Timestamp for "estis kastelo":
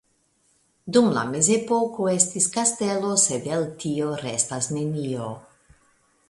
2.13-3.13